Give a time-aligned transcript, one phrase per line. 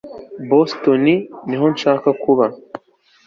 [0.49, 1.03] boston
[1.47, 2.45] niho nshaka kuba